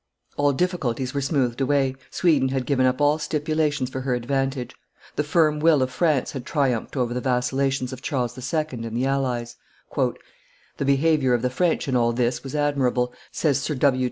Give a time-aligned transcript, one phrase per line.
[0.35, 4.73] All difficulties were smoothed away Sweden had given up all stipulations for her advantage;
[5.15, 8.65] the firm will of France had triumphed over the vacillations of Charles II.
[8.71, 9.57] and the allies.
[9.95, 13.99] "The behavior of the French in all this was admirable," says Sir W.